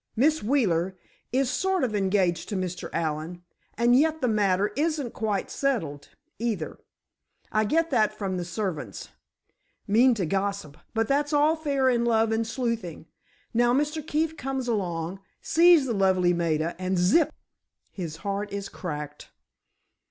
[0.15, 0.97] Miss Wheeler
[1.31, 2.89] is sort of engaged to Mr.
[2.91, 3.43] Allen,
[3.77, 6.79] and yet the matter isn't quite settled, either.
[7.51, 13.05] I get that from the servants—mean to gossip, but all's fair in love and sleuthing.
[13.53, 14.01] Now, Mr.
[14.03, 17.31] Keefe comes along, sees the lovely Maida, and, zip!
[17.91, 19.29] his heart is cracked!